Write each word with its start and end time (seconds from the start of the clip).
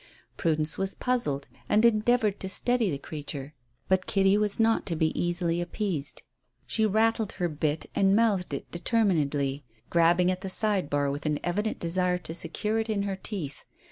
Prudence 0.35 0.79
was 0.79 0.95
puzzled 0.95 1.47
and 1.69 1.85
endeavoured 1.85 2.39
to 2.39 2.49
steady 2.49 2.89
the 2.89 2.97
creature. 2.97 3.53
But 3.87 4.07
Kitty 4.07 4.35
was 4.35 4.59
not 4.59 4.87
to 4.87 4.95
be 4.95 5.09
easily 5.13 5.61
appeased. 5.61 6.23
She 6.65 6.87
rattled 6.87 7.33
her 7.33 7.47
bit 7.47 7.85
and 7.93 8.15
mouthed 8.15 8.51
it 8.51 8.71
determinedly, 8.71 9.63
grabbing 9.91 10.31
at 10.31 10.41
the 10.41 10.49
side 10.49 10.89
bar 10.89 11.11
with 11.11 11.27
an 11.27 11.37
evident 11.43 11.77
desire 11.79 12.17
to 12.17 12.33
secure 12.33 12.79
it 12.79 12.89
in 12.89 13.03
her 13.03 13.15
teeth. 13.15 13.63